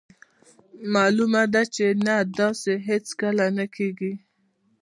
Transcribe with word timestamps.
مالومه 0.93 1.43
ده 1.53 1.63
چې 1.75 1.85
نه 2.05 2.15
داسې 2.39 2.73
هیڅکله 2.87 3.45
نه 3.57 3.65
کیږي. 3.75 4.13